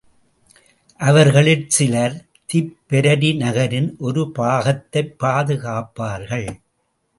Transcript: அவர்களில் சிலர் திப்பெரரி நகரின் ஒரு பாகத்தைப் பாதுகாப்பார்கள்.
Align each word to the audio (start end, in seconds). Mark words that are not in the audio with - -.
அவர்களில் 0.99 1.65
சிலர் 1.69 2.25
திப்பெரரி 2.53 3.35
நகரின் 3.35 3.95
ஒரு 3.99 4.31
பாகத்தைப் 4.35 5.15
பாதுகாப்பார்கள். 5.23 6.49